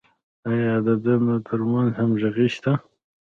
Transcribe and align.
آیا 0.51 0.73
د 0.87 0.89
دندو 1.03 1.35
تر 1.47 1.59
منځ 1.71 1.89
همغږي 1.99 2.47
شته؟ 2.55 2.71